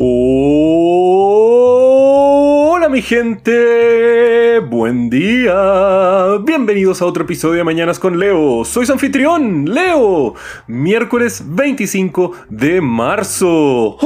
[0.00, 1.58] Hola
[2.88, 10.36] mi gente, buen día, bienvenidos a otro episodio de Mañanas con Leo, soy anfitrión, Leo,
[10.68, 13.98] miércoles 25 de marzo.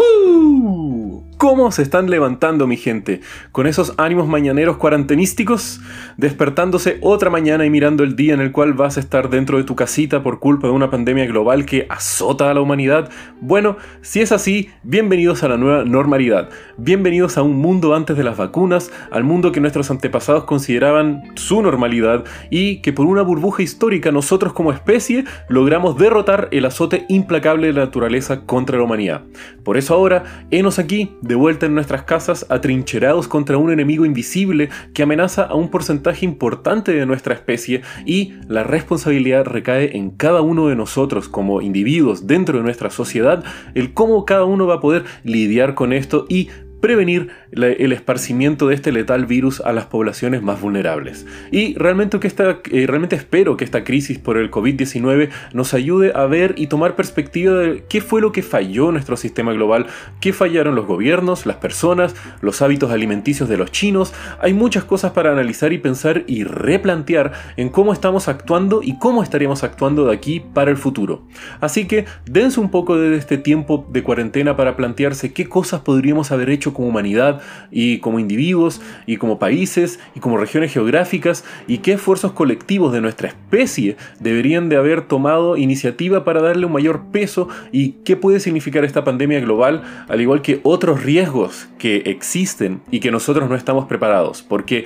[1.42, 3.20] ¿Cómo se están levantando mi gente?
[3.50, 5.80] Con esos ánimos mañaneros cuarentenísticos,
[6.16, 9.64] despertándose otra mañana y mirando el día en el cual vas a estar dentro de
[9.64, 13.10] tu casita por culpa de una pandemia global que azota a la humanidad.
[13.40, 16.48] Bueno, si es así, bienvenidos a la nueva normalidad.
[16.76, 21.60] Bienvenidos a un mundo antes de las vacunas, al mundo que nuestros antepasados consideraban su
[21.60, 27.66] normalidad y que por una burbuja histórica nosotros como especie logramos derrotar el azote implacable
[27.66, 29.22] de la naturaleza contra la humanidad.
[29.64, 35.02] Por eso ahora, enos aquí, vuelta en nuestras casas, atrincherados contra un enemigo invisible que
[35.02, 40.68] amenaza a un porcentaje importante de nuestra especie y la responsabilidad recae en cada uno
[40.68, 45.04] de nosotros como individuos dentro de nuestra sociedad, el cómo cada uno va a poder
[45.24, 46.48] lidiar con esto y
[46.82, 51.26] prevenir el esparcimiento de este letal virus a las poblaciones más vulnerables.
[51.50, 56.12] Y realmente, que esta, eh, realmente espero que esta crisis por el COVID-19 nos ayude
[56.14, 59.86] a ver y tomar perspectiva de qué fue lo que falló nuestro sistema global,
[60.20, 64.14] qué fallaron los gobiernos, las personas, los hábitos alimenticios de los chinos.
[64.40, 69.22] Hay muchas cosas para analizar y pensar y replantear en cómo estamos actuando y cómo
[69.22, 71.26] estaríamos actuando de aquí para el futuro.
[71.60, 76.32] Así que dense un poco de este tiempo de cuarentena para plantearse qué cosas podríamos
[76.32, 81.78] haber hecho como humanidad y como individuos y como países y como regiones geográficas y
[81.78, 87.02] qué esfuerzos colectivos de nuestra especie deberían de haber tomado iniciativa para darle un mayor
[87.12, 92.80] peso y qué puede significar esta pandemia global al igual que otros riesgos que existen
[92.90, 94.42] y que nosotros no estamos preparados.
[94.42, 94.84] Porque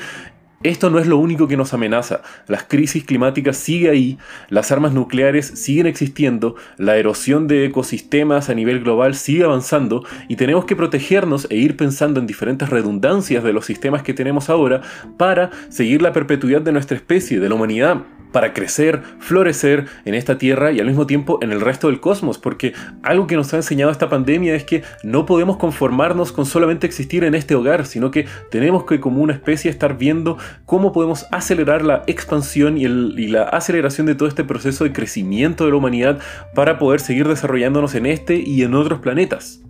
[0.68, 2.22] esto no es lo único que nos amenaza.
[2.46, 8.54] Las crisis climáticas siguen ahí, las armas nucleares siguen existiendo, la erosión de ecosistemas a
[8.54, 13.52] nivel global sigue avanzando y tenemos que protegernos e ir pensando en diferentes redundancias de
[13.52, 14.82] los sistemas que tenemos ahora
[15.16, 18.04] para seguir la perpetuidad de nuestra especie, de la humanidad
[18.36, 22.36] para crecer, florecer en esta tierra y al mismo tiempo en el resto del cosmos,
[22.36, 26.86] porque algo que nos ha enseñado esta pandemia es que no podemos conformarnos con solamente
[26.86, 30.36] existir en este hogar, sino que tenemos que como una especie estar viendo
[30.66, 35.64] cómo podemos acelerar la expansión y, y la aceleración de todo este proceso de crecimiento
[35.64, 36.18] de la humanidad
[36.54, 39.62] para poder seguir desarrollándonos en este y en otros planetas.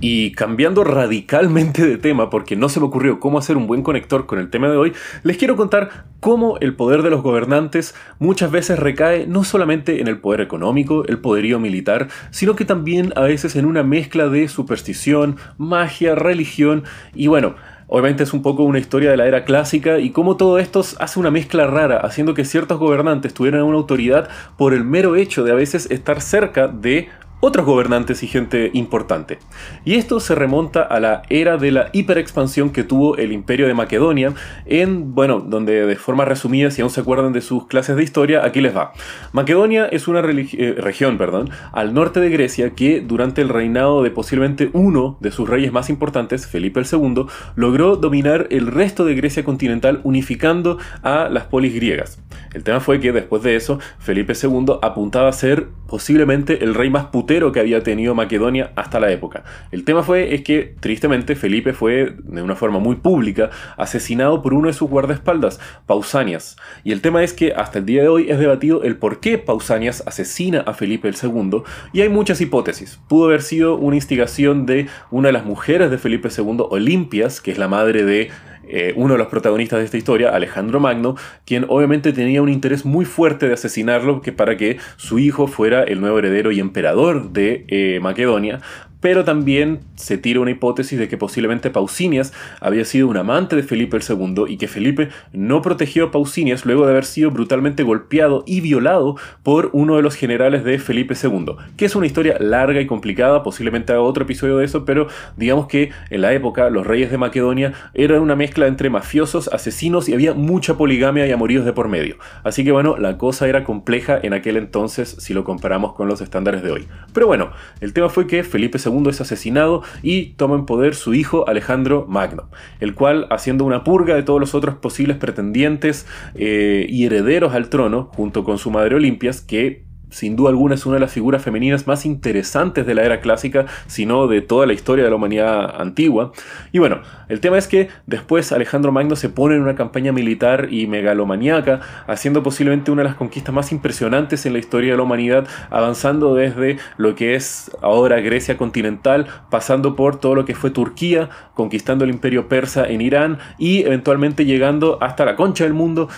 [0.00, 4.26] Y cambiando radicalmente de tema, porque no se me ocurrió cómo hacer un buen conector
[4.26, 4.92] con el tema de hoy,
[5.22, 10.08] les quiero contar cómo el poder de los gobernantes muchas veces recae no solamente en
[10.08, 14.48] el poder económico, el poderío militar, sino que también a veces en una mezcla de
[14.48, 16.84] superstición, magia, religión.
[17.14, 17.54] Y bueno,
[17.88, 21.20] Obviamente es un poco una historia de la era clásica y cómo todo esto hace
[21.20, 25.52] una mezcla rara, haciendo que ciertos gobernantes tuvieran una autoridad por el mero hecho de
[25.52, 27.08] a veces estar cerca de
[27.40, 29.38] otros gobernantes y gente importante.
[29.84, 33.74] Y esto se remonta a la era de la hiperexpansión que tuvo el imperio de
[33.74, 38.02] Macedonia, en, bueno, donde de forma resumida, si aún se acuerdan de sus clases de
[38.02, 38.92] historia, aquí les va.
[39.32, 44.10] Macedonia es una eh, región, perdón, al norte de Grecia que durante el reinado de
[44.10, 49.14] posiblemente uno de sus reyes más importantes, Felipe el II, logró dominar el resto de
[49.14, 52.18] Grecia continental unificando a las polis griegas.
[52.54, 56.90] El tema fue que después de eso, Felipe II apuntaba a ser posiblemente el rey
[56.90, 59.44] más que había tenido Macedonia hasta la época.
[59.72, 64.54] El tema fue es que tristemente Felipe fue de una forma muy pública asesinado por
[64.54, 66.56] uno de sus guardaespaldas, Pausanias.
[66.84, 69.38] Y el tema es que hasta el día de hoy es debatido el por qué
[69.38, 73.00] Pausanias asesina a Felipe el II y hay muchas hipótesis.
[73.08, 77.50] Pudo haber sido una instigación de una de las mujeres de Felipe II, Olimpias, que
[77.50, 78.30] es la madre de
[78.68, 82.84] eh, uno de los protagonistas de esta historia, Alejandro Magno, quien obviamente tenía un interés
[82.84, 87.30] muy fuerte de asesinarlo que para que su hijo fuera el nuevo heredero y emperador
[87.30, 88.60] de eh, Macedonia,
[89.06, 93.62] pero también se tira una hipótesis de que posiblemente Pausinias había sido un amante de
[93.62, 98.42] Felipe II y que Felipe no protegió a Pausinias luego de haber sido brutalmente golpeado
[98.48, 99.14] y violado
[99.44, 103.44] por uno de los generales de Felipe II, que es una historia larga y complicada,
[103.44, 105.06] posiblemente haga otro episodio de eso, pero
[105.36, 110.08] digamos que en la época los reyes de Macedonia eran una mezcla entre mafiosos, asesinos
[110.08, 112.16] y había mucha poligamia y amoríos de por medio.
[112.42, 116.20] Así que bueno, la cosa era compleja en aquel entonces si lo comparamos con los
[116.20, 116.88] estándares de hoy.
[117.12, 121.14] Pero bueno, el tema fue que Felipe II es asesinado y toma en poder su
[121.14, 122.50] hijo Alejandro Magno,
[122.80, 127.68] el cual, haciendo una purga de todos los otros posibles pretendientes eh, y herederos al
[127.68, 129.84] trono, junto con su madre Olimpias, que
[130.16, 133.66] sin duda alguna es una de las figuras femeninas más interesantes de la era clásica,
[133.86, 136.32] sino de toda la historia de la humanidad antigua.
[136.72, 140.68] Y bueno, el tema es que después Alejandro Magno se pone en una campaña militar
[140.70, 145.02] y megalomaniaca, haciendo posiblemente una de las conquistas más impresionantes en la historia de la
[145.02, 150.70] humanidad, avanzando desde lo que es ahora Grecia continental, pasando por todo lo que fue
[150.70, 156.08] Turquía, conquistando el imperio persa en Irán y eventualmente llegando hasta la concha del mundo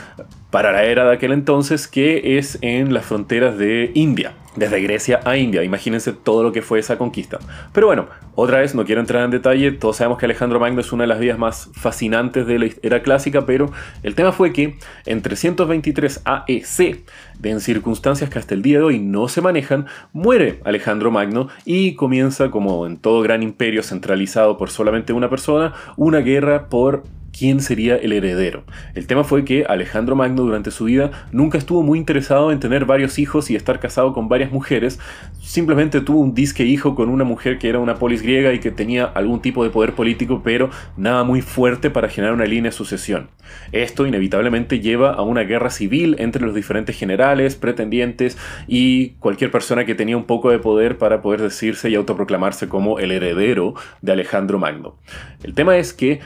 [0.51, 5.21] para la era de aquel entonces, que es en las fronteras de India, desde Grecia
[5.25, 5.63] a India.
[5.63, 7.39] Imagínense todo lo que fue esa conquista.
[7.73, 10.93] Pero bueno, otra vez, no quiero entrar en detalle, todos sabemos que Alejandro Magno es
[10.93, 13.71] una de las vías más fascinantes de la era clásica, pero
[14.03, 17.05] el tema fue que en 323 AEC,
[17.43, 21.95] en circunstancias que hasta el día de hoy no se manejan, muere Alejandro Magno y
[21.95, 27.05] comienza, como en todo gran imperio centralizado por solamente una persona, una guerra por
[27.39, 28.65] quién sería el heredero.
[28.95, 32.85] El tema fue que Alejandro Magno durante su vida nunca estuvo muy interesado en tener
[32.85, 34.99] varios hijos y estar casado con varias mujeres,
[35.41, 38.71] simplemente tuvo un disque hijo con una mujer que era una polis griega y que
[38.71, 42.77] tenía algún tipo de poder político, pero nada muy fuerte para generar una línea de
[42.77, 43.29] sucesión.
[43.73, 48.37] Esto inevitablemente lleva a una guerra civil entre los diferentes generales, pretendientes
[48.67, 52.99] y cualquier persona que tenía un poco de poder para poder decirse y autoproclamarse como
[52.99, 54.97] el heredero de Alejandro Magno.
[55.43, 56.21] El tema es que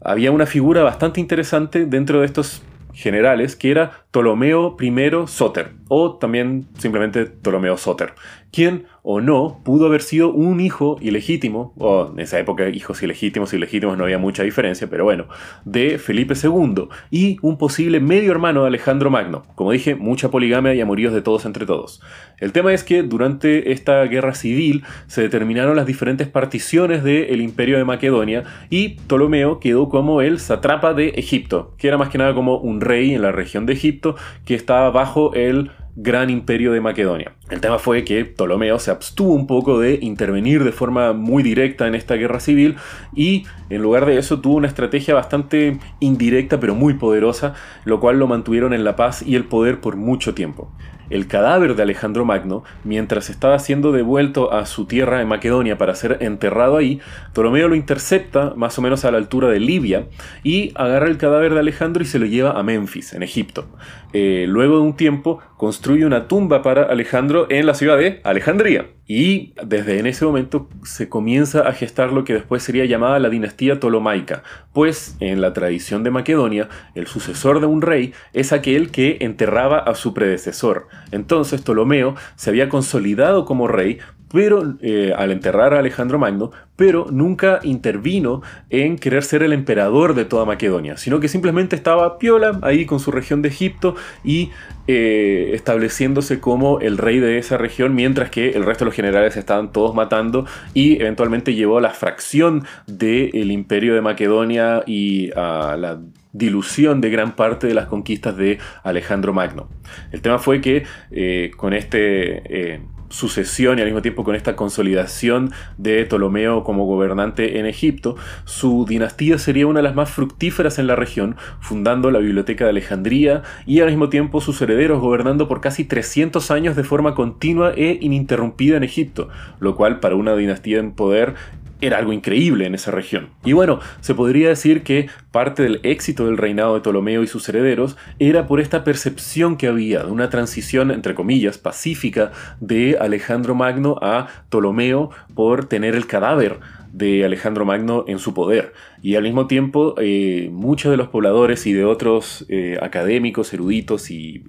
[0.00, 2.62] había una figura bastante interesante dentro de estos
[2.92, 4.92] generales que era Ptolomeo I
[5.26, 8.14] Soter, o también simplemente Ptolomeo Soter,
[8.52, 13.52] quien o no pudo haber sido un hijo ilegítimo, o en esa época hijos ilegítimos
[13.52, 15.26] ilegítimos no había mucha diferencia, pero bueno,
[15.64, 19.44] de Felipe II y un posible medio hermano de Alejandro Magno.
[19.54, 22.00] Como dije, mucha poligamia y amoríos de todos entre todos.
[22.38, 27.78] El tema es que durante esta guerra civil se determinaron las diferentes particiones del imperio
[27.78, 32.34] de Macedonia y Ptolomeo quedó como el satrapa de Egipto, que era más que nada
[32.34, 36.80] como un rey en la región de Egipto que estaba bajo el gran imperio de
[36.80, 37.32] Macedonia.
[37.50, 41.88] El tema fue que Ptolomeo se abstuvo un poco de intervenir de forma muy directa
[41.88, 42.76] en esta guerra civil
[43.16, 47.54] y en lugar de eso tuvo una estrategia bastante indirecta pero muy poderosa,
[47.84, 50.70] lo cual lo mantuvieron en la paz y el poder por mucho tiempo
[51.10, 55.94] el cadáver de Alejandro Magno, mientras estaba siendo devuelto a su tierra en Macedonia para
[55.94, 57.00] ser enterrado ahí,
[57.32, 60.06] Ptolomeo lo intercepta más o menos a la altura de Libia
[60.42, 63.66] y agarra el cadáver de Alejandro y se lo lleva a Memphis, en Egipto.
[64.12, 68.97] Eh, luego de un tiempo construye una tumba para Alejandro en la ciudad de Alejandría.
[69.10, 73.30] Y desde en ese momento se comienza a gestar lo que después sería llamada la
[73.30, 74.42] dinastía Ptolomaica,
[74.74, 79.78] pues en la tradición de Macedonia, el sucesor de un rey es aquel que enterraba
[79.78, 80.88] a su predecesor.
[81.10, 83.98] Entonces Ptolomeo se había consolidado como rey
[84.32, 90.14] pero eh, al enterrar a Alejandro Magno, pero nunca intervino en querer ser el emperador
[90.14, 94.50] de toda Macedonia, sino que simplemente estaba piola ahí con su región de Egipto y
[94.86, 99.36] eh, estableciéndose como el rey de esa región, mientras que el resto de los generales
[99.36, 105.76] estaban todos matando y eventualmente llevó a la fracción del imperio de Macedonia y a
[105.76, 105.98] la
[106.32, 109.68] dilución de gran parte de las conquistas de Alejandro Magno.
[110.12, 112.78] El tema fue que eh, con este
[113.10, 118.84] sucesión y al mismo tiempo con esta consolidación de Ptolomeo como gobernante en Egipto, su
[118.88, 123.42] dinastía sería una de las más fructíferas en la región, fundando la Biblioteca de Alejandría
[123.66, 127.98] y al mismo tiempo sus herederos gobernando por casi 300 años de forma continua e
[128.00, 129.28] ininterrumpida en Egipto,
[129.60, 131.34] lo cual para una dinastía en poder
[131.80, 133.30] era algo increíble en esa región.
[133.44, 137.48] Y bueno, se podría decir que parte del éxito del reinado de Ptolomeo y sus
[137.48, 143.54] herederos era por esta percepción que había de una transición, entre comillas, pacífica de Alejandro
[143.54, 146.58] Magno a Ptolomeo por tener el cadáver
[146.92, 148.72] de Alejandro Magno en su poder.
[149.02, 154.10] Y al mismo tiempo, eh, muchos de los pobladores y de otros eh, académicos, eruditos
[154.10, 154.44] y,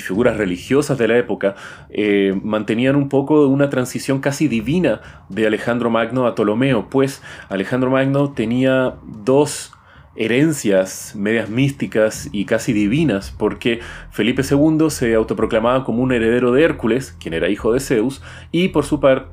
[0.00, 1.54] figuras religiosas de la época
[1.88, 7.90] eh, mantenían un poco una transición casi divina de Alejandro Magno a Ptolomeo, pues Alejandro
[7.90, 9.72] Magno tenía dos
[10.14, 16.62] herencias medias místicas y casi divinas, porque Felipe II se autoproclamaba como un heredero de
[16.62, 19.28] Hércules, quien era hijo de Zeus, y por su, par,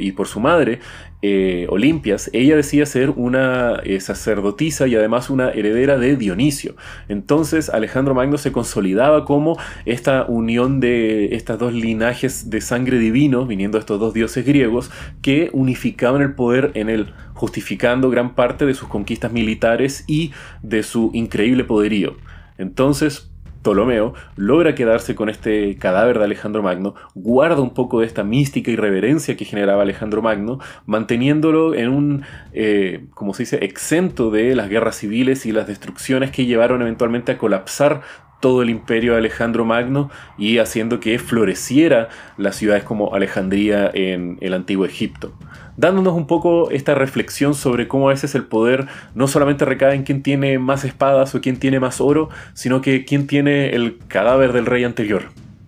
[0.00, 0.80] y por su madre,
[1.20, 6.76] eh, Olimpias, ella decía ser una eh, sacerdotisa y además una heredera de Dionisio.
[7.08, 13.46] Entonces Alejandro Magno se consolidaba como esta unión de estos dos linajes de sangre divino,
[13.46, 18.64] viniendo de estos dos dioses griegos, que unificaban el poder en él, justificando gran parte
[18.64, 20.32] de sus conquistas militares y
[20.62, 22.16] de su increíble poderío.
[22.58, 23.27] Entonces,
[23.62, 28.70] Ptolomeo logra quedarse con este cadáver de Alejandro Magno, guarda un poco de esta mística
[28.70, 34.54] y reverencia que generaba Alejandro Magno, manteniéndolo en un, eh, como se dice, exento de
[34.54, 38.02] las guerras civiles y las destrucciones que llevaron eventualmente a colapsar
[38.40, 44.38] todo el imperio de Alejandro Magno y haciendo que floreciera las ciudades como Alejandría en
[44.40, 45.32] el antiguo Egipto.
[45.78, 50.02] Dándonos un poco esta reflexión sobre cómo a veces el poder no solamente recae en
[50.02, 54.52] quién tiene más espadas o quién tiene más oro, sino que quién tiene el cadáver
[54.52, 55.26] del rey anterior.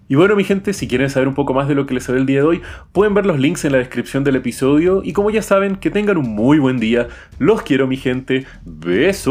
[0.09, 2.19] Y bueno, mi gente, si quieren saber un poco más de lo que les haré
[2.19, 5.03] el día de hoy, pueden ver los links en la descripción del episodio.
[5.05, 7.07] Y como ya saben, que tengan un muy buen día.
[7.39, 8.45] Los quiero, mi gente.
[8.65, 9.31] Besos.